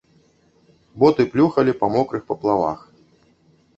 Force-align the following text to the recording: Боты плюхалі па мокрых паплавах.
Боты 1.03 1.27
плюхалі 1.35 1.71
па 1.83 1.91
мокрых 1.97 2.21
паплавах. 2.33 2.79